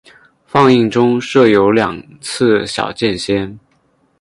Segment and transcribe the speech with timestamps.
[0.47, 3.53] 放映中设有两次小间歇。